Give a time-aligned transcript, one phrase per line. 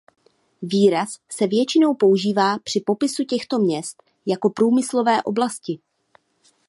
[0.61, 5.79] Výraz se většinou používá při popisu těchto měst jako průmyslové oblasti.